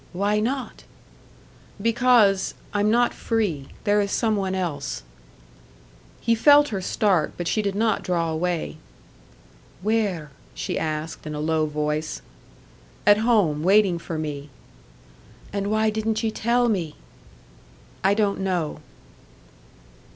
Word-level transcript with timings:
"Why 0.13 0.39
not?" 0.39 0.83
"Because 1.79 2.55
I'm 2.73 2.89
not 2.89 3.13
free. 3.13 3.67
There 3.83 4.01
is 4.01 4.11
some 4.11 4.35
one 4.35 4.55
else." 4.55 5.03
He 6.19 6.33
felt 6.33 6.69
her 6.69 6.81
start, 6.81 7.33
but 7.37 7.47
she 7.47 7.61
did 7.61 7.75
not 7.75 8.01
draw 8.03 8.31
away. 8.31 8.77
"Where?" 9.83 10.31
she 10.55 10.79
asked, 10.79 11.27
in 11.27 11.35
a 11.35 11.39
low 11.39 11.67
voice. 11.67 12.23
"At 13.05 13.19
home, 13.19 13.61
waiting 13.61 13.99
for 13.99 14.17
me." 14.17 14.49
"And 15.53 15.69
why 15.69 15.91
didn't 15.91 16.23
ye 16.23 16.31
tell 16.31 16.67
me?" 16.67 16.95
"I 18.03 18.15
don't 18.15 18.39
know." 18.39 18.79